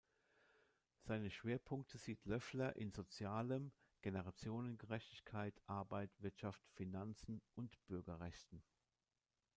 Seine 1.03 1.29
Schwerpunkte 1.29 1.99
sieht 1.99 2.25
Löffler 2.25 2.75
in 2.75 2.91
Sozialem, 2.91 3.71
Generationengerechtigkeit, 4.01 5.53
Arbeit, 5.67 6.09
Wirtschaft, 6.23 6.63
Finanzen 6.73 7.39
und 7.53 7.75
Bürgerrechten. 7.85 8.63